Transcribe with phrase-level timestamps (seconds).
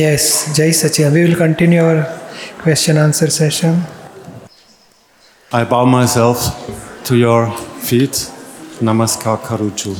[0.00, 1.12] Yes, Jai Sachin.
[1.12, 2.06] We will continue our
[2.62, 3.82] question answer session.
[5.52, 6.38] I bow myself
[7.04, 7.50] to your
[7.82, 8.12] feet.
[8.80, 9.92] Namaskar Karuchu.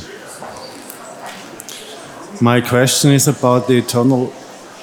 [2.41, 4.33] My question is about the eternal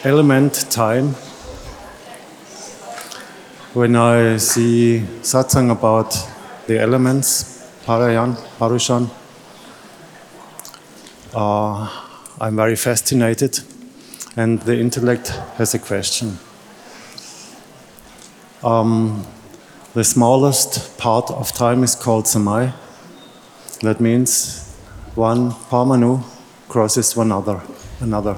[0.05, 1.15] element time.
[3.75, 6.15] When I see satsang about
[6.69, 9.11] the elements, Parayan, Parushan,
[11.35, 11.91] uh,
[12.41, 13.59] I'm very fascinated,
[14.39, 16.39] and the intellect has a question.
[18.63, 19.27] Um,
[19.95, 22.73] the smallest part of time is called samai.
[23.81, 24.77] That means
[25.17, 26.23] one parmanu
[26.69, 27.61] crosses one other,
[27.99, 28.37] another.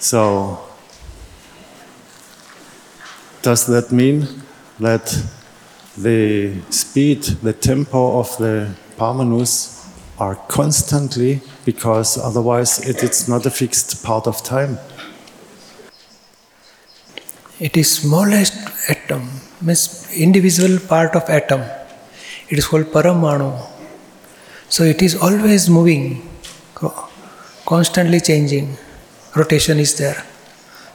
[0.00, 0.58] So,
[3.42, 4.26] does that mean
[4.80, 5.06] that
[5.96, 9.71] the speed, the tempo of the parmanus
[10.18, 14.78] are constantly because otherwise it is not a fixed part of time?
[17.58, 18.54] It is smallest
[18.90, 21.62] atom, means individual part of atom.
[22.48, 23.50] It is called paramanu.
[24.68, 26.28] So it is always moving,
[27.66, 28.76] constantly changing.
[29.36, 30.22] Rotation is there,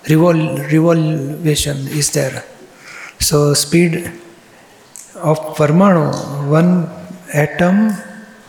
[0.04, 2.44] Revol- revolution is there.
[3.20, 4.12] So speed
[5.16, 6.90] of parmanu, one
[7.34, 7.92] atom,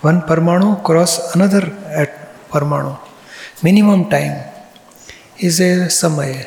[0.01, 1.63] one parmanu cross another
[2.03, 2.11] at
[2.51, 2.99] parmanu.
[3.63, 4.37] Minimum time
[5.39, 6.47] is a samaya.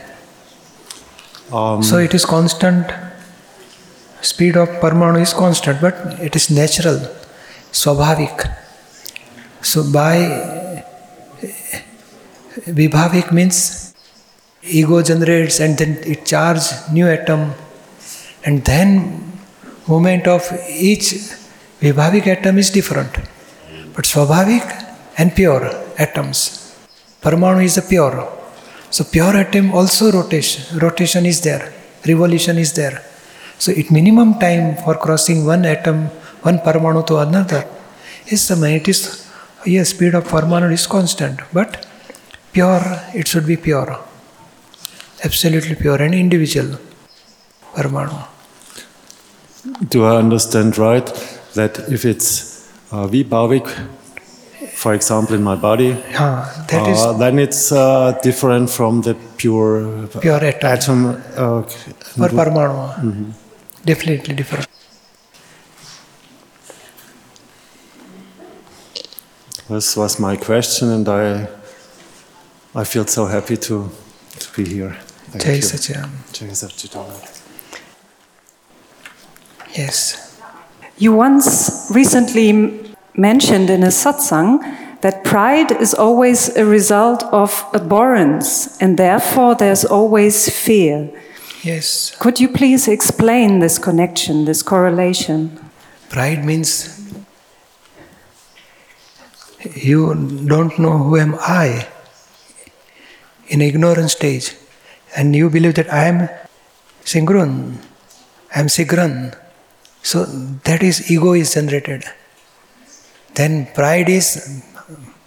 [1.52, 2.88] Um, So it is constant.
[4.22, 7.00] Speed of Parmanu is constant, but it is natural,
[7.72, 8.38] swabhavik.
[9.62, 10.16] So by
[12.80, 13.94] vibhavik means
[14.64, 17.54] ego generates and then it charges new atom
[18.46, 18.90] and then
[19.88, 21.08] movement of each
[21.82, 23.12] vibhavik atom is different.
[23.96, 24.66] But swabhavik
[25.18, 25.66] and pure
[25.98, 26.76] atoms.
[27.22, 28.30] Parmanu is a pure.
[28.90, 31.74] So pure atom also rotation, rotation is there,
[32.06, 33.02] revolution is there.
[33.58, 36.08] So it minimum time for crossing one atom,
[36.42, 37.68] one parmanu to another
[38.28, 38.56] is the
[38.88, 39.30] is
[39.66, 41.86] yes, speed of parmanu is constant, but
[42.52, 44.00] pure it should be pure,
[45.24, 46.80] absolutely pure and individual
[47.76, 48.28] parmanu.
[49.90, 51.06] Do I understand right
[51.54, 52.51] that if it's
[52.92, 53.68] uh, vibhavik,
[54.74, 59.16] for example, in my body, Ah, that is uh, then it's uh, different from the
[59.38, 61.06] pure pure atom?
[61.38, 61.64] Uh,
[62.20, 63.34] or parmanu,
[63.86, 64.68] definitely different.
[69.72, 71.48] this was my question, and I,
[72.76, 73.90] I feel so happy to,
[74.40, 74.98] to be here.
[75.32, 75.62] Thank Jai you.
[75.62, 76.10] Jai.
[79.76, 80.31] Yes.
[81.02, 84.62] You once recently mentioned in a satsang
[85.02, 91.10] that pride is always a result of abhorrence and therefore there's always fear.
[91.64, 92.16] Yes.
[92.20, 95.58] Could you please explain this connection, this correlation?
[96.10, 97.02] Pride means
[99.74, 100.14] you
[100.46, 101.88] don't know who am I
[103.48, 104.56] in ignorance stage,
[105.18, 106.30] and you believe that I am
[107.04, 107.82] Singrun,
[108.56, 109.41] I am Sigran.
[110.04, 110.26] So
[110.66, 112.04] that is ego is generated.
[113.34, 114.62] Then pride is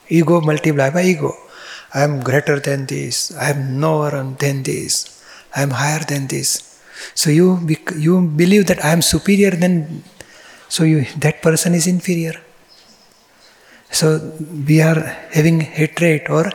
[0.08, 1.32] ego multiplied by ego.
[1.94, 3.34] I am greater than this.
[3.36, 5.22] I am lower than this.
[5.54, 6.80] I am higher than this.
[7.14, 10.02] So you you believe that I am superior than.
[10.68, 12.34] So you that person is inferior.
[13.90, 14.06] So
[14.68, 16.50] we are having hatred or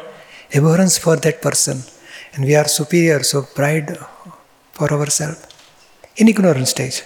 [0.54, 1.84] abhorrence for that person,
[2.34, 3.24] and we are superior.
[3.24, 3.98] So pride
[4.74, 5.48] for ourselves
[6.18, 7.02] in ignorant stage.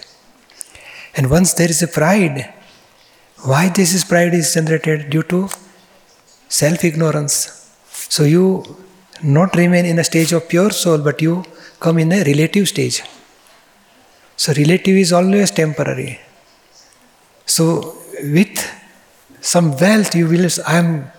[1.16, 2.52] And once there is a pride,
[3.42, 5.48] why this is pride is generated due to
[6.48, 7.34] self ignorance.
[7.88, 8.64] So you
[9.22, 11.44] not remain in a stage of pure soul, but you
[11.80, 13.02] come in a relative stage.
[14.36, 16.20] So relative is always temporary.
[17.46, 18.56] So with
[19.40, 21.10] some wealth you will I am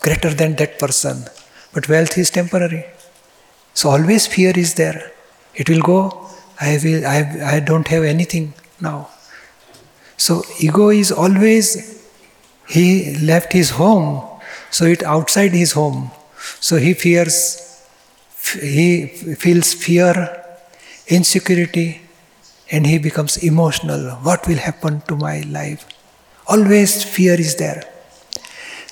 [0.00, 1.24] greater than that person.
[1.72, 2.84] But wealth is temporary.
[3.74, 5.12] So always fear is there.
[5.54, 6.30] It will go,
[6.60, 9.08] I will I, I don't have anything now.
[10.16, 12.02] So ego is always
[12.68, 14.26] he left his home,
[14.70, 16.10] so it outside his home.
[16.60, 17.60] So he fears
[18.60, 20.14] he feels fear,
[21.08, 22.02] insecurity,
[22.70, 24.10] and he becomes emotional.
[24.16, 25.86] What will happen to my life?
[26.46, 27.84] Always fear is there.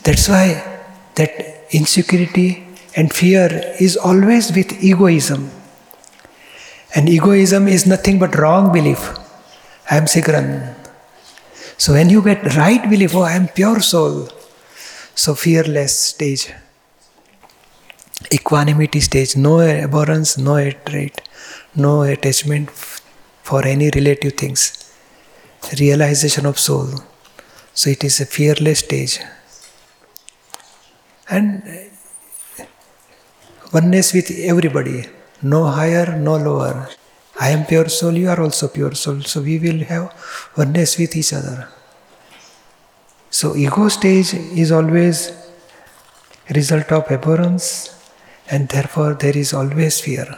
[0.05, 0.81] That's why
[1.17, 2.67] that insecurity
[2.97, 5.51] and fear is always with egoism.
[6.95, 9.17] And egoism is nothing but wrong belief.
[9.91, 10.82] I am Sigran.
[11.83, 14.29] So when you get right belief, oh, I am pure soul,
[15.23, 16.45] so fearless stage.
[18.31, 21.21] equanimity stage, no abhorrence, no hatred,
[21.75, 22.71] no attachment
[23.49, 24.63] for any relative things,
[25.81, 26.89] realization of soul.
[27.75, 29.19] So it is a fearless stage.
[31.29, 31.49] And
[32.61, 32.65] uh,
[33.73, 35.07] oneness with everybody,
[35.43, 36.89] no higher, no lower.
[37.45, 39.21] I am pure soul, you are also pure soul.
[39.23, 40.05] So we will have
[40.57, 41.69] oneness with each other.
[43.31, 45.33] So ego stage is always
[46.51, 47.67] result of abhorrence
[48.49, 50.29] and therefore there is always fear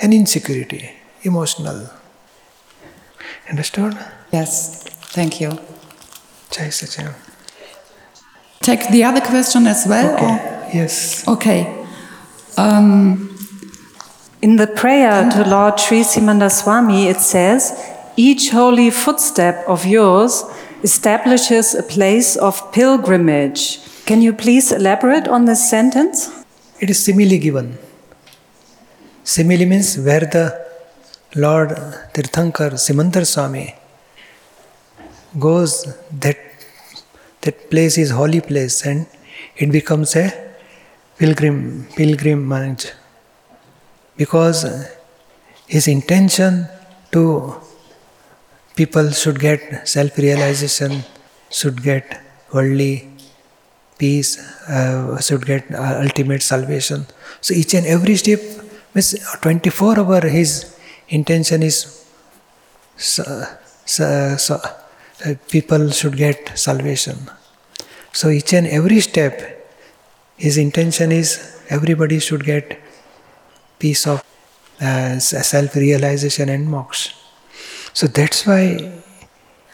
[0.00, 0.90] and insecurity,
[1.22, 1.90] emotional.
[3.50, 3.98] Understood?
[4.32, 4.84] Yes,
[5.16, 5.50] thank you.
[6.50, 7.12] Jai Sachin.
[8.62, 10.14] Take the other question as well?
[10.14, 10.70] Okay.
[10.74, 11.26] Yes.
[11.28, 11.86] Okay.
[12.56, 13.37] Um,
[14.40, 17.72] In the prayer to Lord Sri Simandhar Swami, it says,
[18.16, 20.44] Each holy footstep of yours
[20.84, 23.80] establishes a place of pilgrimage.
[24.06, 26.30] Can you please elaborate on this sentence?
[26.78, 27.78] It is simile given.
[29.24, 30.46] Simile means where the
[31.34, 31.70] Lord
[32.14, 33.74] Tirthankar Simandhar Swami
[35.36, 36.38] goes, that,
[37.40, 39.06] that place is holy place and
[39.56, 40.32] it becomes a
[41.18, 42.92] pilgrim pilgrimage
[44.18, 44.58] because
[45.66, 46.66] his intention
[47.12, 47.22] to
[48.76, 51.02] people should get self-realization,
[51.50, 52.20] should get
[52.52, 53.10] worldly
[53.98, 54.38] peace,
[54.68, 57.06] uh, should get uh, ultimate salvation.
[57.40, 58.40] So each and every step
[58.94, 60.76] means 24 hour his
[61.08, 61.78] intention is
[62.96, 63.24] so,
[63.84, 64.54] so, so,
[65.24, 67.16] uh, people should get salvation.
[68.12, 69.34] So each and every step
[70.36, 72.80] his intention is everybody should get
[73.78, 74.22] peace of
[74.80, 77.12] uh, self realization and moksha.
[77.92, 78.92] So that's why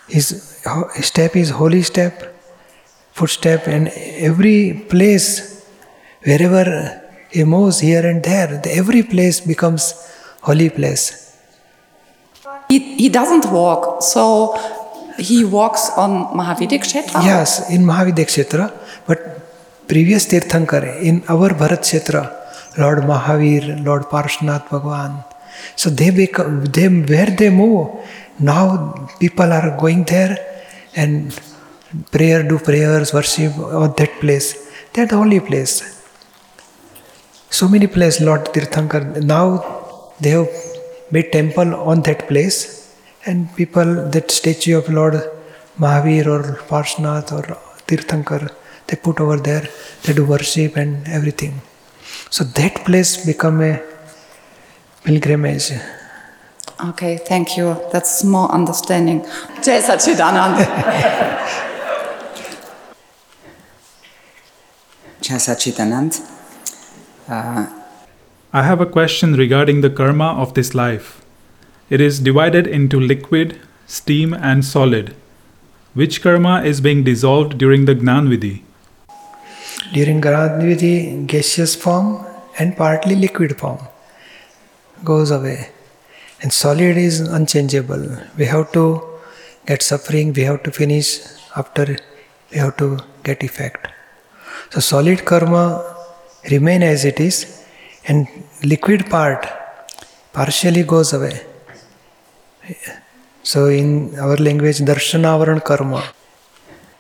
[0.09, 0.59] his
[1.01, 2.35] step is holy step,
[3.13, 5.67] footstep, and every place,
[6.23, 9.93] wherever he moves here and there, every place becomes
[10.41, 11.37] holy place.
[12.69, 14.59] He, he doesn't walk, so
[15.19, 17.23] he walks on Mahavidya Kshetra?
[17.25, 18.73] Yes, in Mahavidya Kshetra,
[19.07, 19.19] but
[19.87, 22.44] previous Tirthankar, in our Bharat Kshetra,
[22.79, 25.25] Lord Mahavir, Lord Parshvanath Bhagwan.
[25.77, 27.89] So they become, they, where they move,
[28.39, 30.37] now people are going there
[30.97, 31.39] and
[32.11, 34.71] prayer, do prayers, worship on that place.
[34.95, 35.75] That holy place.
[37.51, 40.49] So many places, Lord Tirthankar, now they have
[41.11, 42.97] made temple on that place
[43.27, 45.15] and people, that statue of Lord
[45.79, 47.57] Mahavir or Parshvanath or
[47.87, 48.53] Tirthankar,
[48.87, 49.69] they put over there,
[50.03, 51.61] they do worship and everything.
[52.31, 53.81] So that place become a
[55.05, 55.73] pilgrimage.
[56.81, 57.77] Okay, thank you.
[57.93, 59.23] That's more understanding.
[59.63, 60.57] Jai Sachidanand.
[65.21, 66.21] Jai Sachidanand.
[67.29, 67.67] Uh,
[68.53, 71.23] I have a question regarding the karma of this life.
[71.89, 75.15] It is divided into liquid, steam, and solid.
[75.95, 78.64] Which karma is being dissolved during the Gnan Vidhi?
[79.93, 82.25] During Gyanvidhi, gaseous form
[82.59, 83.79] and partly liquid form
[85.03, 85.71] goes away.
[86.43, 88.19] And solid is unchangeable.
[88.37, 89.03] We have to
[89.67, 91.21] get suffering, we have to finish,
[91.57, 91.97] after
[92.51, 93.89] we have to get effect.
[94.71, 95.95] So solid karma
[96.51, 97.65] remain as it is
[98.07, 98.27] and
[98.63, 99.47] liquid part
[100.33, 101.47] partially goes away.
[103.43, 106.03] So in our language, darshanavaran karma,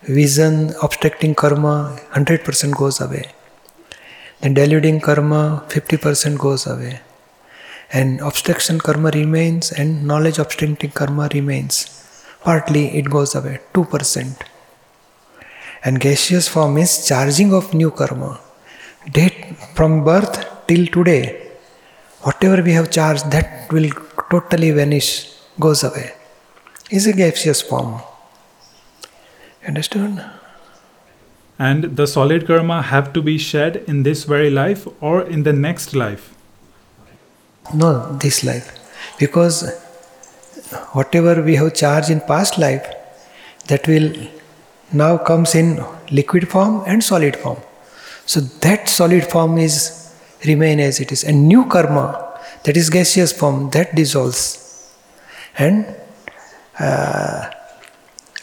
[0.06, 3.30] vision obstructing karma 100% goes away.
[4.40, 7.00] Then deluding karma 50% goes away.
[7.90, 12.04] And obstruction karma remains and knowledge obstructing karma remains.
[12.42, 14.36] Partly it goes away, 2%.
[15.84, 18.40] And gaseous form is charging of new karma.
[19.10, 21.52] Date from birth till today,
[22.20, 23.90] whatever we have charged, that will
[24.30, 26.12] totally vanish, goes away.
[26.90, 28.00] Is a gaseous form.
[29.66, 30.24] Understood?
[31.58, 35.52] And the solid karma have to be shed in this very life or in the
[35.52, 36.34] next life?
[37.72, 38.78] No, this life.
[39.18, 39.72] Because
[40.92, 42.86] whatever we have charged in past life,
[43.68, 44.12] that will
[44.92, 47.58] now comes in liquid form and solid form.
[48.26, 50.12] So that solid form is
[50.44, 51.24] remain as it is.
[51.24, 54.92] And new karma, that is gaseous form, that dissolves.
[55.56, 55.86] And
[56.78, 57.50] uh,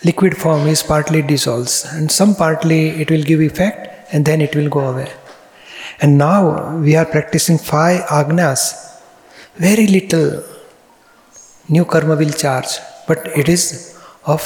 [0.04, 4.56] liquid form is partly dissolves and some partly it will give effect and then it
[4.56, 5.12] will go away.
[6.02, 8.62] And now we are practicing five agnas.
[9.56, 10.44] Very little
[11.70, 12.72] new karma will charge,
[13.08, 14.42] but it is of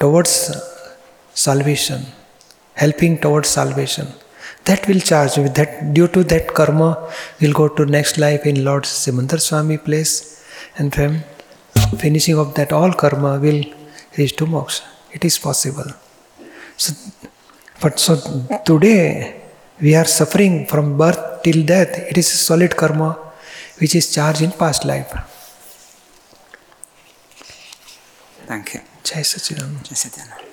[0.00, 0.34] towards
[1.32, 2.00] salvation,
[2.74, 4.08] helping towards salvation.
[4.64, 5.36] That will charge.
[5.36, 6.90] With that, due to that karma,
[7.40, 10.44] we'll go to next life in Lord Simandhar Swami place,
[10.76, 11.22] and from
[11.98, 13.62] finishing of that all karma will
[14.16, 14.82] reach to moksha.
[15.12, 15.90] It is possible.
[16.76, 16.92] So,
[17.80, 18.16] but so
[18.64, 19.42] today
[19.80, 21.98] we are suffering from birth till death.
[22.10, 23.18] It is a solid karma
[23.78, 25.12] which is charged in past life.
[28.46, 28.80] Thank you.
[29.02, 29.82] Jai Sachidananda.
[29.88, 30.46] Jai Satyananda.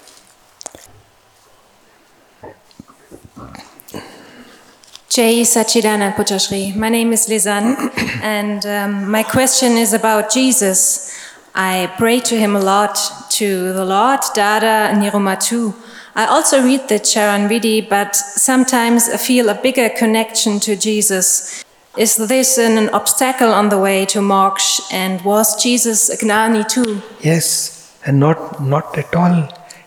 [5.10, 6.75] Jai Sachidanand Pujyashri.
[6.75, 7.91] My name is Lizan,
[8.24, 11.15] and um, my question is about Jesus.
[11.53, 12.98] I pray to him a lot,
[13.38, 15.74] to the Lord, Dada, and Niruma too.
[16.16, 21.63] I also read the Charan Vidhi, but sometimes I feel a bigger connection to Jesus.
[21.98, 27.02] Is this an obstacle on the way to moksha, and was Jesus a Gnani too?
[27.22, 29.36] Yes, and not not at all.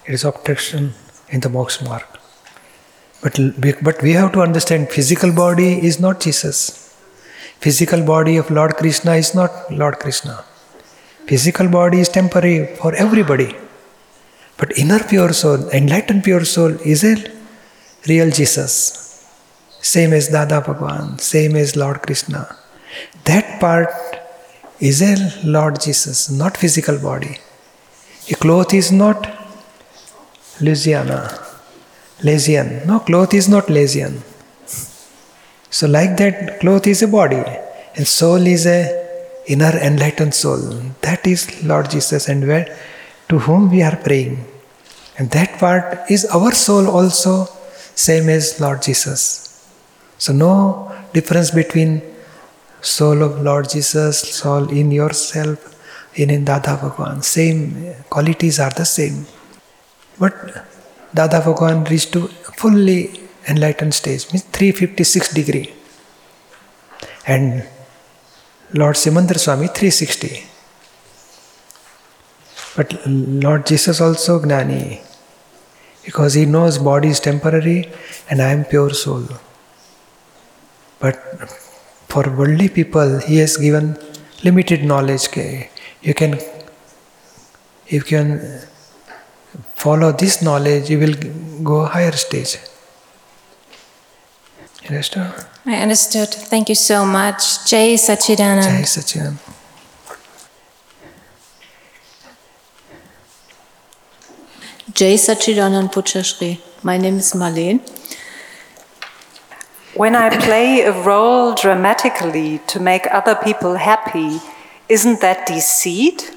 [0.06, 0.94] It is obstruction
[1.28, 2.04] in the moksha marg.
[3.22, 3.38] But
[3.82, 6.58] but we have to understand physical body is not Jesus.
[7.60, 10.44] Physical body of Lord Krishna is not Lord Krishna.
[11.26, 13.56] Physical body is temporary for everybody.
[14.58, 17.16] But inner pure soul, enlightened pure soul is a
[18.08, 18.72] real Jesus.
[19.80, 22.56] Same as Dada Bhagwan, same as Lord Krishna.
[23.24, 23.90] That part
[24.80, 27.38] is a Lord Jesus, not physical body.
[28.30, 29.28] A cloth is not
[30.60, 31.38] Louisiana,
[32.20, 32.86] Lasian.
[32.86, 34.20] No, cloth is not Lasian.
[35.70, 37.44] So, like that, cloth is a body,
[37.96, 39.05] and soul is a
[39.46, 40.58] inner enlightened soul.
[41.02, 42.76] That is Lord Jesus, and where
[43.28, 44.44] to whom we are praying.
[45.18, 47.46] And that part is our soul also,
[47.94, 49.66] same as Lord Jesus.
[50.18, 52.02] So, no difference between
[52.80, 55.74] soul of Lord Jesus, soul in yourself,
[56.14, 57.22] in, in Dada Bhagwan.
[57.22, 59.26] Same qualities are the same.
[60.18, 60.66] But
[61.14, 65.72] Dada Bhagwan reached to fully enlightened stage, means 356 degree.
[67.26, 67.66] And
[68.74, 70.44] Lord Simandhar Swami 360.
[72.76, 75.00] But Lord Jesus also Gnani
[76.04, 77.90] because he knows body is temporary
[78.28, 79.24] and I am pure soul.
[80.98, 81.16] But
[82.08, 83.96] for worldly people, he has given
[84.44, 85.28] limited knowledge.
[86.02, 86.38] You can,
[87.88, 88.60] you can
[89.74, 91.14] follow this knowledge, you will
[91.62, 92.58] go higher stage.
[94.88, 95.46] You understand?
[95.64, 96.28] I understood.
[96.28, 97.68] Thank you so much.
[97.68, 98.62] Jay Sachidanand.
[98.62, 99.38] Jay Sachidanand.
[104.94, 106.60] Jai Sachidanand Pujyashri.
[106.84, 107.80] My name is Marlene.
[109.94, 114.40] When I play a role dramatically to make other people happy,
[114.88, 116.32] isn't that deceit?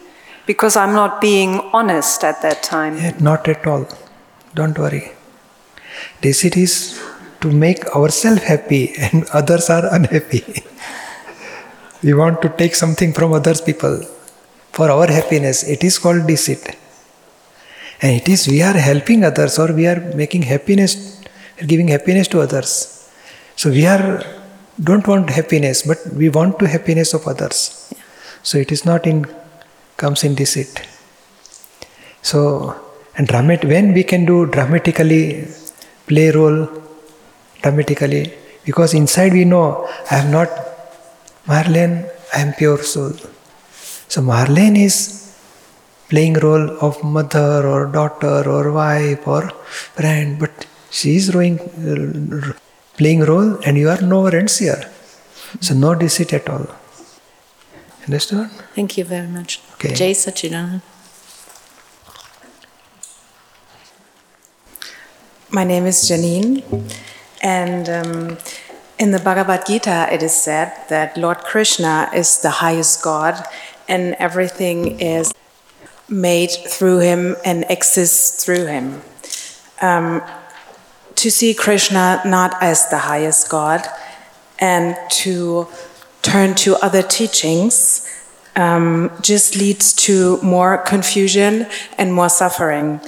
[0.47, 2.97] Because I'm not being honest at that time.
[2.97, 3.87] Yeah, not at all.
[4.55, 5.11] Don't worry.
[6.21, 6.99] Deceit is
[7.41, 10.43] to make ourselves happy and others are unhappy.
[12.03, 14.01] we want to take something from others people
[14.71, 15.63] for our happiness.
[15.63, 16.77] It is called deceit.
[18.01, 21.21] And it is we are helping others or we are making happiness,
[21.65, 23.11] giving happiness to others.
[23.55, 24.23] So we are
[24.81, 27.93] don't want happiness, but we want to happiness of others.
[28.43, 29.25] So it is not in
[29.97, 30.81] comes in deceit.
[32.21, 32.39] So
[33.17, 35.47] and dramat when we can do dramatically
[36.07, 36.67] play role
[37.61, 38.33] dramatically
[38.65, 40.49] because inside we know I am not
[41.45, 43.13] Marlene, I am pure soul.
[44.07, 44.97] So Marlene is
[46.09, 49.49] playing role of mother or daughter or wife or
[49.97, 52.53] friend, but she is rowing, uh,
[52.97, 54.83] playing role and you are knower and here.
[55.61, 56.67] So no deceit at all.
[58.05, 58.49] Understood?
[58.75, 59.61] Thank you very much.
[59.75, 59.93] Okay.
[59.93, 60.81] Jai Sachidanand.
[65.51, 66.63] My name is Janine,
[67.41, 68.37] and um,
[68.97, 73.43] in the Bhagavad Gita it is said that Lord Krishna is the highest God,
[73.87, 75.33] and everything is
[76.09, 79.01] made through him and exists through him.
[79.81, 80.21] Um,
[81.15, 83.85] to see Krishna not as the highest God
[84.57, 85.67] and to
[86.21, 88.05] turn to other teachings
[88.55, 91.67] um, just leads to more confusion
[91.97, 92.99] and more suffering.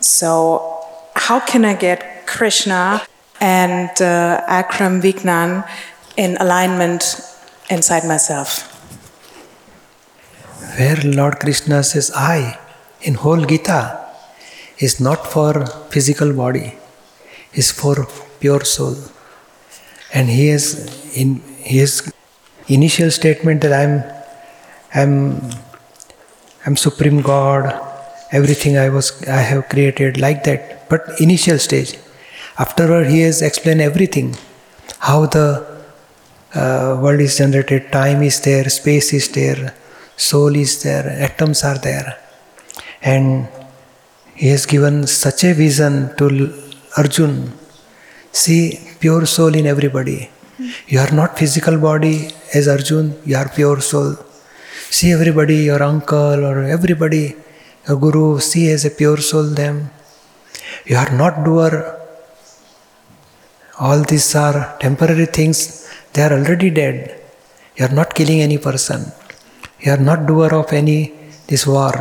[0.00, 3.02] So, how can I get Krishna
[3.40, 5.68] and uh, Akram Vignan
[6.16, 7.20] in alignment
[7.70, 8.74] inside myself?
[10.76, 12.58] Where Lord Krishna says I
[13.02, 14.04] in whole Gita
[14.78, 16.74] is not for physical body,
[17.52, 18.06] is for
[18.40, 18.96] pure soul.
[20.12, 20.64] And he is
[21.16, 22.12] in his
[22.68, 24.02] initial statement that I'm
[24.94, 25.50] I'm
[26.64, 27.64] I'm supreme God,
[28.32, 30.88] everything I was I have created like that.
[30.88, 31.98] But initial stage,
[32.58, 34.36] Afterward, he has explained everything
[34.98, 35.48] how the
[36.54, 39.74] uh, world is generated, time is there, space is there,
[40.16, 42.18] soul is there, atoms are there.
[43.00, 43.48] And
[44.34, 46.26] he has given such a vision to
[46.96, 47.52] Arjun.
[48.32, 50.30] See, pure soul in everybody.
[50.88, 54.16] You are not physical body as Arjun, you are pure soul.
[54.90, 57.36] See everybody, your uncle or everybody,
[57.86, 59.90] your guru, see as a pure soul them.
[60.86, 61.94] You are not doer.
[63.80, 65.58] All these are temporary things,
[66.12, 67.20] they are already dead.
[67.76, 69.12] You are not killing any person.
[69.80, 71.12] You are not doer of any
[71.46, 71.94] this war.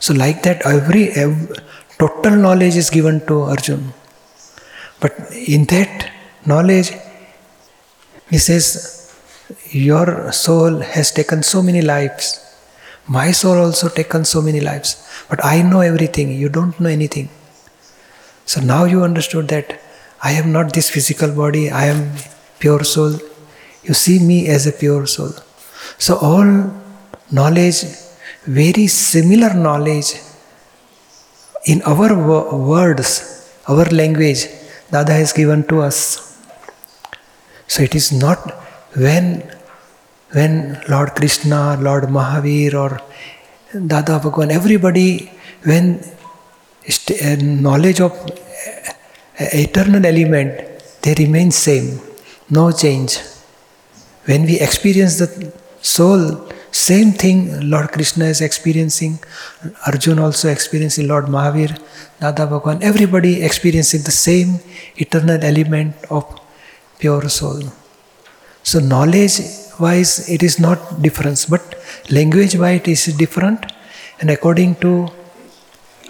[0.00, 1.56] So like that every, every
[1.98, 3.92] total knowledge is given to Arjun.
[4.98, 6.10] But in that
[6.44, 6.90] knowledge,
[8.30, 9.14] he says,
[9.70, 12.26] Your soul has taken so many lives.
[13.06, 15.06] My soul also taken so many lives.
[15.28, 16.32] But I know everything.
[16.32, 17.28] You don't know anything.
[18.44, 19.80] So now you understood that
[20.22, 22.12] I am not this physical body, I am
[22.58, 23.18] pure soul.
[23.82, 25.32] You see me as a pure soul.
[25.98, 26.72] So all
[27.30, 27.84] knowledge,
[28.44, 30.14] very similar knowledge
[31.66, 34.46] in our wo- words, our language,
[34.90, 35.98] Dada has given to us.
[37.66, 38.50] So it is not
[38.96, 39.48] when
[40.32, 43.00] when Lord Krishna, Lord Mahavir, or
[43.86, 45.30] Dada Bhagwan, everybody,
[45.64, 48.12] when uh, knowledge of
[49.40, 50.52] eternal element,
[51.02, 52.00] they remain same,
[52.50, 53.18] no change.
[54.26, 59.18] When we experience the soul, same thing Lord Krishna is experiencing,
[59.86, 61.76] Arjun also experiencing, Lord Mahavir,
[62.20, 64.60] Dada Bhagwan, everybody experiencing the same
[64.96, 66.24] eternal element of
[66.98, 67.62] pure soul.
[68.62, 69.40] So knowledge
[69.80, 71.62] wise it is not difference, but
[72.10, 73.72] language wise it is different.
[74.20, 75.08] And according to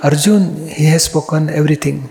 [0.03, 2.11] Arjun, he has spoken everything.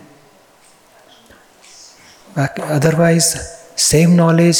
[2.78, 3.28] Otherwise,
[3.75, 4.60] same knowledge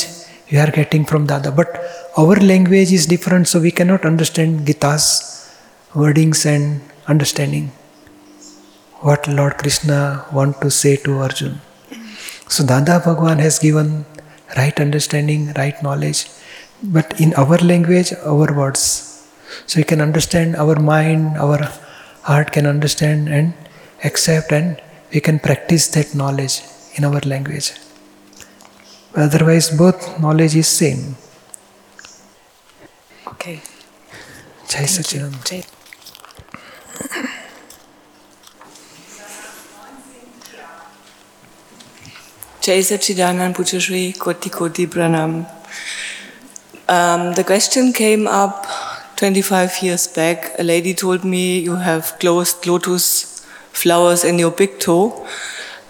[0.52, 1.52] we are getting from Dada.
[1.52, 1.70] But
[2.18, 5.06] our language is different, so we cannot understand Gita's
[5.94, 7.72] wordings and understanding
[9.02, 11.62] what Lord Krishna want to say to Arjun.
[12.48, 14.06] So Dada Bhagwan has given
[14.58, 16.28] right understanding, right knowledge,
[16.84, 18.82] but in our language, our words.
[19.68, 21.60] So we can understand our mind, our
[22.24, 23.54] heart can understand and
[24.04, 24.82] accept, and
[25.13, 26.62] we can practice that knowledge
[26.95, 27.73] in our language.
[29.15, 31.15] Otherwise, both knowledge is same.
[33.28, 33.62] Okay.
[34.67, 35.45] Jai Sachidanand.
[35.45, 35.63] Jay.
[42.62, 45.47] Jai Sachidanand Pujyashri Koti Koti Pranam.
[46.88, 48.65] Um, the question came up
[49.15, 50.54] 25 years back.
[50.60, 55.28] A lady told me you have closed lotus flowers in your big toe.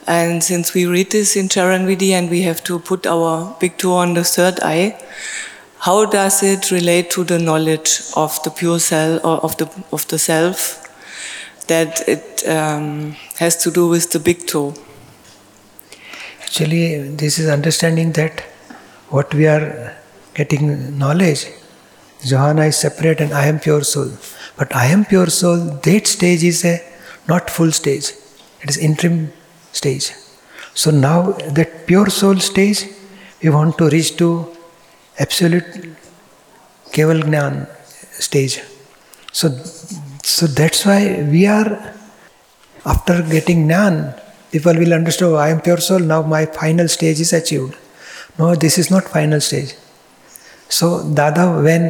[0.10, 3.78] And since we read this in Charan Vidhi and we have to put our big
[3.78, 5.00] toe on the third eye,
[5.78, 10.08] how does it relate to the knowledge of the pure self or of the of
[10.08, 10.63] the self
[11.67, 14.74] that it um, has to do with the big toe?
[16.41, 18.41] Actually, this is understanding that
[19.10, 19.95] what we are
[20.34, 21.45] getting knowledge,
[22.26, 24.10] Johanna is separate and I am pure soul.
[24.58, 26.80] But I am pure soul, that stage is a
[27.28, 28.13] not full stage.
[28.63, 29.32] It is interim
[29.80, 30.08] stage.
[30.82, 31.20] So now
[31.58, 32.80] that pure soul stage,
[33.42, 34.30] we want to reach to
[35.18, 35.70] absolute
[36.94, 37.68] Keval Gnan
[38.28, 38.62] stage.
[39.32, 39.50] So,
[40.36, 41.02] so that's why
[41.34, 41.72] we are,
[42.86, 44.15] after getting Gnan,
[44.52, 47.76] people will understand, oh, I am pure soul, now my final stage is achieved.
[48.38, 49.76] No, this is not final stage.
[50.70, 51.84] So Dada, when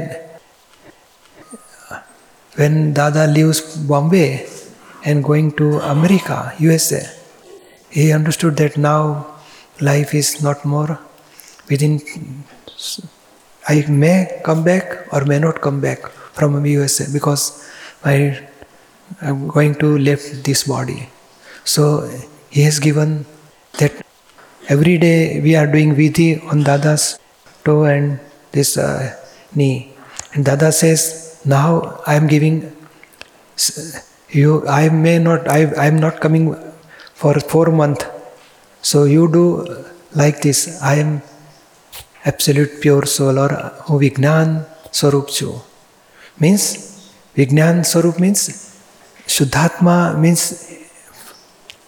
[2.56, 4.48] when Dada leaves Bombay
[5.06, 7.02] and going to America, USA,
[7.90, 9.26] he understood that now
[9.82, 11.00] life is not more
[11.70, 12.00] within.
[13.68, 17.70] I may come back or may not come back from USA because
[18.04, 18.48] I
[19.22, 21.10] am going to leave this body.
[21.64, 22.10] So
[22.50, 23.26] he has given
[23.78, 23.94] that
[24.68, 27.20] every day we are doing vidhi on Dada's
[27.64, 28.20] toe and
[28.52, 29.16] this uh,
[29.54, 29.94] knee.
[30.34, 32.76] And Dada says, now I am giving
[34.30, 36.56] you, I may not, I, I am not coming
[37.22, 38.06] for four months.
[38.82, 39.46] So you do
[40.22, 40.60] like this.
[40.82, 41.22] I am
[42.24, 43.50] absolute pure soul or
[44.04, 45.30] Vignan Swarup.
[46.40, 46.64] Means,
[47.36, 48.42] Vignan Swarup means,
[49.28, 50.42] Shuddhatma means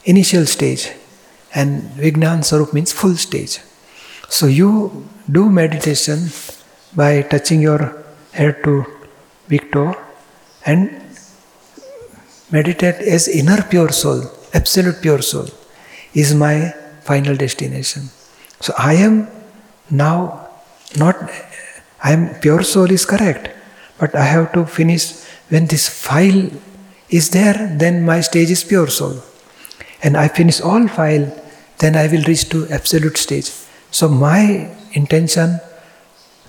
[0.04, 0.92] initial stage
[1.54, 3.60] and Vignan Swarup means full stage.
[4.30, 6.30] So you do meditation
[6.94, 7.82] by touching your
[8.34, 8.86] head to
[9.48, 9.96] big toe
[10.66, 11.02] and
[12.52, 14.22] meditate as inner pure soul,
[14.54, 15.48] absolute pure soul
[16.14, 18.10] is my final destination.
[18.60, 19.28] So I am
[19.90, 20.48] now
[20.98, 21.16] not,
[22.04, 23.50] I am pure soul is correct,
[23.98, 26.50] but I have to finish when this file
[27.10, 29.22] is there, then my stage is pure soul.
[30.04, 31.32] And I finish all file,
[31.80, 33.52] then I will reach to absolute stage.
[33.92, 35.60] So my intention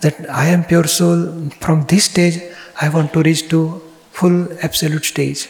[0.01, 2.41] that I am pure soul, from this stage
[2.81, 5.49] I want to reach to full absolute stage.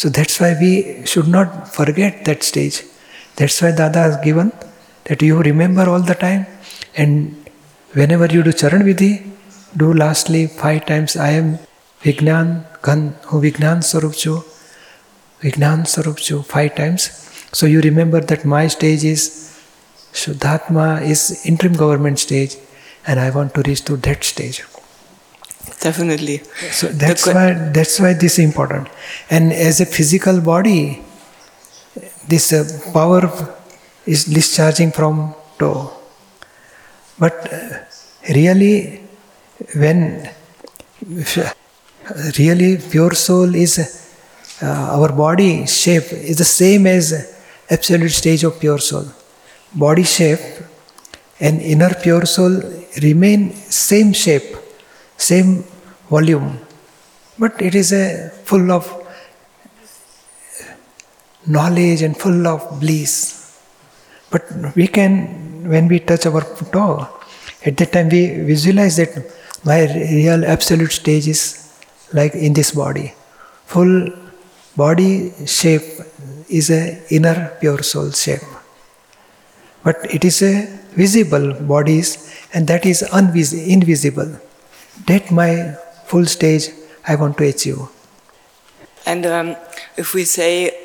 [0.00, 2.84] So that's why we should not forget that stage.
[3.34, 4.52] That's why Dada has given
[5.06, 6.46] that you remember all the time
[6.96, 7.48] and
[7.94, 9.12] whenever you do Charan Vidhi,
[9.76, 11.58] do lastly five times I am
[12.02, 14.14] Vignan Ghan, who Vignan Sarup
[15.40, 17.02] Vignan Sarup five times.
[17.52, 19.22] So you remember that my stage is
[20.12, 22.56] Shuddhatma is interim government stage
[23.04, 24.62] and I want to reach to that stage.
[25.80, 26.38] Definitely.
[26.72, 28.88] So that's why that's why this is important.
[29.30, 31.02] And as a physical body,
[32.26, 33.30] this uh, power
[34.06, 35.92] is discharging from toe.
[37.18, 37.78] But uh,
[38.34, 39.02] really,
[39.74, 40.28] when
[42.38, 43.78] really pure soul is
[44.62, 47.04] uh, our body shape is the same as
[47.70, 49.06] absolute stage of pure soul.
[49.74, 50.40] Body shape
[51.38, 52.60] and inner pure soul
[53.02, 54.56] remain same shape,
[55.18, 55.64] same
[56.08, 56.58] volume,
[57.38, 58.84] but it is a full of
[61.46, 63.34] knowledge and full of bliss.
[64.30, 64.44] But
[64.76, 67.08] we can, when we touch our toe,
[67.64, 69.12] at that time we visualize that
[69.64, 71.42] my real absolute stage is
[72.12, 73.14] like in this body.
[73.66, 74.10] Full
[74.76, 75.82] body shape
[76.48, 78.40] is a inner pure soul shape.
[79.82, 84.38] But it is a visible bodies and that is unvis- invisible.
[85.06, 86.68] That my full stage
[87.06, 87.78] I want to achieve.
[89.06, 89.56] And um,
[89.96, 90.76] if we say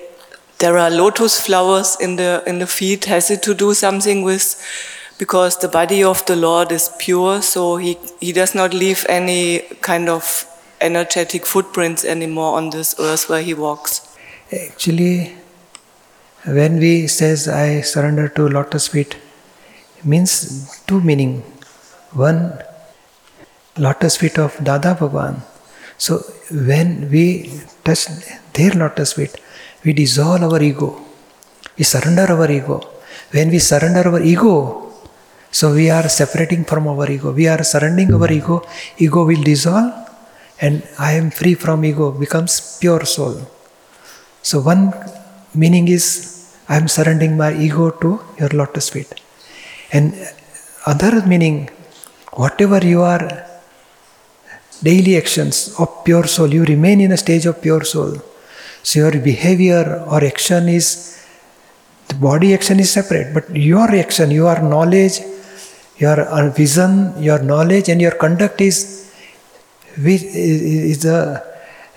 [0.60, 4.56] there are lotus flowers in the in the feet, has it to do something with
[5.18, 9.60] because the body of the Lord is pure, so he he does not leave any
[9.82, 10.46] kind of
[10.80, 14.02] energetic footprints anymore on this earth where he walks.
[14.52, 15.36] Actually,
[16.46, 19.18] when we says I surrender to lotus feet,
[20.04, 21.42] means two meaning.
[22.12, 22.62] One,
[23.78, 25.42] lotus feet of Dada Bhagwan.
[25.98, 26.20] So
[26.52, 28.08] when we touch
[28.54, 29.36] their lotus feet,
[29.84, 31.02] we dissolve our ego.
[31.78, 32.82] We surrender our ego.
[33.32, 34.92] When we surrender our ego,
[35.52, 37.32] so we are separating from our ego.
[37.32, 38.64] We are surrendering our ego.
[38.98, 39.94] Ego will dissolve,
[40.60, 42.12] and I am free from ego.
[42.12, 43.36] Becomes pure soul.
[44.42, 44.94] So one
[45.54, 46.06] meaning is
[46.68, 49.14] I am surrendering my ego to your lotus feet,
[49.92, 50.14] and
[50.86, 51.70] other meaning,
[52.34, 53.46] whatever you are
[54.84, 58.22] daily actions of pure soul, you remain in a stage of pure soul.
[58.84, 60.88] So your behavior or action is
[62.08, 65.22] the body action is separate, but your action, your knowledge,
[65.98, 68.78] your vision, your knowledge, and your conduct is
[69.96, 71.44] is a,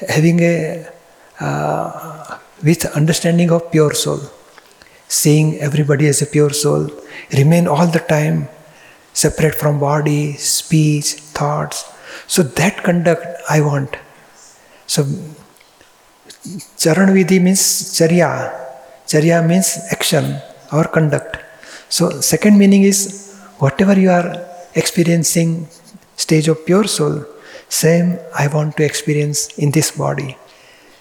[0.09, 0.87] having a
[1.41, 4.21] uh, with understanding of pure soul,
[5.09, 6.91] seeing everybody as a pure soul,
[7.33, 8.49] remain all the time
[9.13, 11.91] separate from body, speech, thoughts.
[12.27, 13.97] So that conduct I want.
[14.87, 15.05] So
[16.77, 17.61] Charan Vidhi means
[17.97, 18.31] Charya.
[19.07, 20.41] Charya means action
[20.73, 21.39] or conduct.
[21.89, 22.99] So second meaning is
[23.59, 25.69] whatever you are experiencing
[26.17, 27.25] stage of pure soul,
[27.69, 30.37] same I want to experience in this body.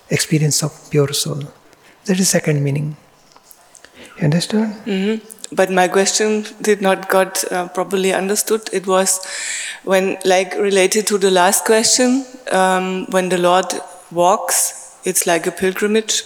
[0.09, 1.41] Experience of pure soul.
[2.05, 2.95] That is second meaning.
[4.17, 4.75] You understand?
[4.85, 5.34] Mm-hmm.
[5.51, 8.69] But my question did not got uh, properly understood.
[8.73, 9.19] It was
[9.83, 13.65] when, like, related to the last question, um, when the Lord
[14.11, 16.23] walks, it's like a pilgrimage.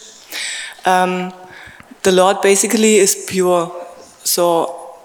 [0.85, 1.33] Um,
[2.03, 3.71] the Lord basically is pure,
[4.23, 4.95] so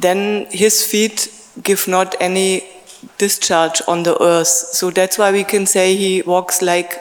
[0.00, 1.28] then His feet
[1.62, 2.64] give not any
[3.18, 4.48] discharge on the earth.
[4.48, 6.98] So that's why we can say He walks like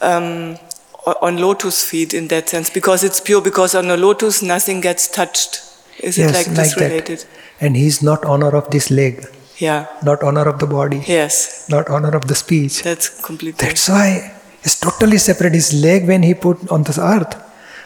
[0.00, 0.58] um,
[1.06, 3.40] on lotus feet in that sense, because it's pure.
[3.40, 5.62] Because on a lotus, nothing gets touched.
[6.00, 6.80] Is yes, it like, this that.
[6.80, 7.24] related?
[7.60, 9.24] And He's not honor of this leg.
[9.58, 9.86] Yeah.
[10.02, 11.02] Not honor of the body.
[11.06, 11.68] Yes.
[11.70, 12.82] Not honor of the speech.
[12.82, 13.66] That's completely.
[13.66, 15.54] That's why it's totally separate.
[15.54, 17.34] His leg when he put on this earth,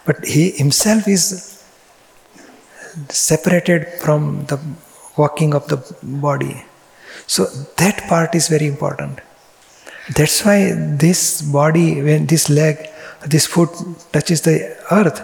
[0.04, 1.62] but he himself is
[3.08, 4.58] separated from the
[5.16, 6.64] walking of the body.
[7.28, 7.44] So
[7.76, 9.20] that part is very important.
[10.16, 12.88] That's why this body, when this leg,
[13.26, 13.70] this foot
[14.12, 15.20] touches the earth,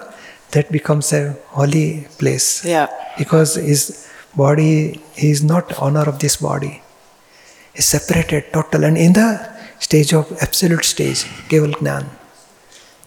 [0.53, 2.65] that becomes a holy place.
[2.65, 2.89] Yeah.
[3.19, 6.83] Because his body, he is not owner of this body.
[7.75, 9.29] Is separated, total, and in the
[9.81, 12.09] stage of absolute stage, Keval Gnan.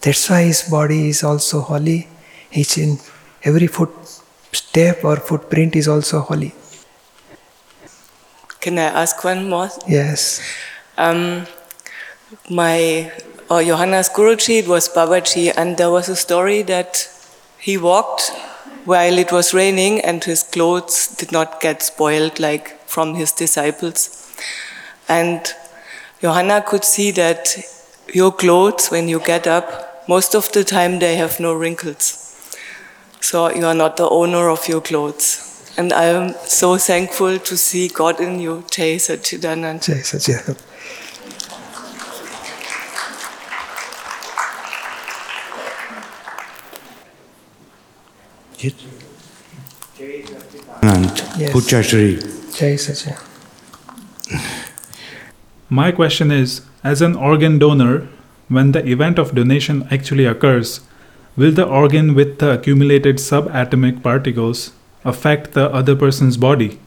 [0.00, 2.08] That's why his body is also holy.
[2.50, 2.98] He's in
[3.42, 6.54] every footstep or footprint is also holy.
[8.60, 9.70] Can I ask one more?
[9.88, 10.40] Yes.
[10.96, 11.46] Um,
[12.48, 13.10] my
[13.50, 17.08] uh, Johanna's Guruji, it was Babaji, and there was a story that
[17.58, 18.30] he walked
[18.84, 24.32] while it was raining and his clothes did not get spoiled like from his disciples.
[25.08, 25.40] And
[26.20, 27.56] Johanna could see that
[28.14, 32.16] your clothes, when you get up, most of the time they have no wrinkles.
[33.20, 35.72] So you are not the owner of your clothes.
[35.76, 39.82] And I am so thankful to see God in you, Jai Sachidanand.
[39.84, 40.54] Jai.
[50.82, 51.52] And Yes.
[51.52, 52.08] Pujyashri.
[55.68, 58.08] My question is As an organ donor,
[58.48, 60.80] when the event of donation actually occurs,
[61.36, 64.72] will the organ with the accumulated subatomic particles
[65.04, 66.78] affect the other person's body?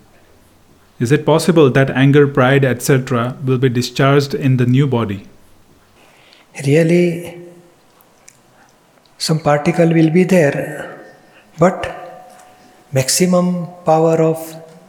[1.00, 5.28] Is it possible that anger, pride, etc., will be discharged in the new body?
[6.66, 7.42] Really,
[9.18, 10.92] some particle will be there,
[11.58, 11.78] but
[12.92, 14.39] maximum power of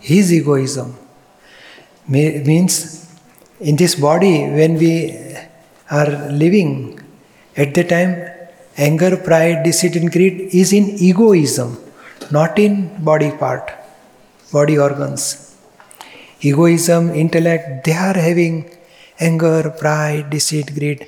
[0.00, 0.96] his egoism
[2.08, 2.74] means
[3.60, 4.94] in this body when we
[5.90, 7.00] are living
[7.56, 8.12] at the time
[8.76, 11.70] anger pride deceit and greed is in egoism
[12.30, 12.74] not in
[13.04, 13.70] body part
[14.52, 15.22] body organs.
[16.40, 18.54] Egoism intellect they are having
[19.18, 21.06] anger pride deceit greed.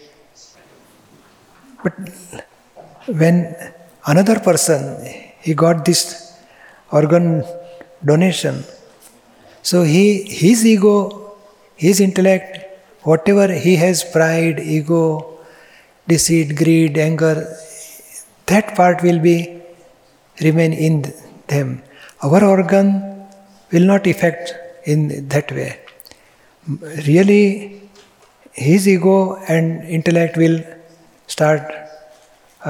[1.82, 1.94] But
[3.06, 3.36] when
[4.06, 4.82] another person
[5.46, 6.00] he got this
[6.98, 7.26] organ
[8.10, 8.56] donation.
[9.70, 10.04] So he
[10.40, 10.96] his ego
[11.84, 12.52] his intellect
[13.10, 15.02] whatever he has pride ego
[16.12, 17.34] deceit greed anger
[18.50, 19.36] that part will be
[20.46, 20.94] remain in
[21.52, 21.68] them.
[22.22, 22.88] Our organ
[23.72, 24.54] will not affect
[24.84, 25.70] in that way.
[27.10, 27.44] Really
[28.52, 29.18] his ego
[29.54, 30.58] and intellect will
[31.26, 31.62] start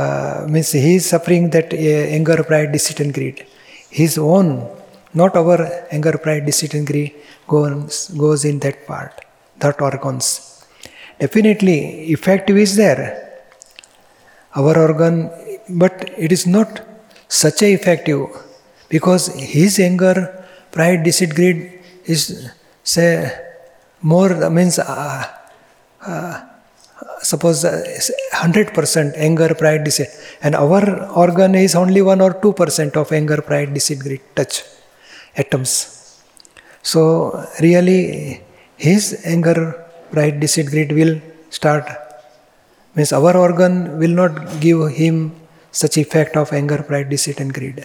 [0.03, 3.39] uh, means he is suffering that uh, anger pride deceit and greed.
[4.01, 4.49] His own
[5.21, 5.59] not our
[5.97, 7.13] anger pride deceit and greed
[7.53, 9.13] goes, goes in that part
[9.63, 10.27] that organs.
[11.19, 11.79] Definitely
[12.17, 13.03] effective is there
[14.61, 15.17] our organ
[15.83, 16.71] but it is not
[17.29, 18.23] such a effective
[18.95, 20.17] because his anger
[20.75, 21.59] pride deceit greed
[22.15, 22.23] is
[22.95, 23.09] say
[24.13, 25.25] more means uh,
[26.13, 26.35] uh,
[27.31, 27.73] suppose uh,
[28.45, 30.11] 100% anger pride deceit
[30.47, 30.83] and our
[31.25, 34.57] organ is only 1 or 2% of anger pride deceit greed touch
[35.43, 35.73] atoms
[36.93, 37.01] so
[37.67, 38.01] really
[38.89, 39.57] his anger
[40.15, 41.15] pride deceit greed will
[41.59, 41.87] start
[42.97, 44.35] means our organ will not
[44.67, 45.17] give him
[45.83, 47.79] such effect of anger pride deceit and greed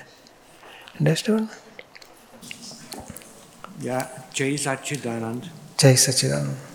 [0.99, 1.43] understood
[3.87, 4.03] Yeah,
[4.37, 5.43] Jai Sachidanand.
[5.81, 6.70] jai sachidanand